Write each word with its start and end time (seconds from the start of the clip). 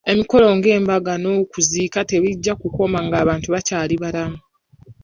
Emikolo 0.11 0.47
nga 0.57 0.69
embaga 0.77 1.13
n'okuziika 1.19 1.99
tegijja 2.09 2.53
kukoma 2.61 2.99
nga 3.05 3.17
abantu 3.23 3.47
bakyali 3.53 3.95
balamu. 4.03 4.39